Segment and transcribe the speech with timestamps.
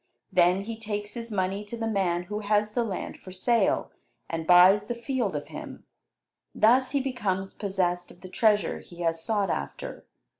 [0.31, 3.91] Then he takes his money to the man who has the land for sale,
[4.31, 5.83] and buys the field of him.
[6.55, 10.07] Thus he becomes possessed of the treasure he has sought after.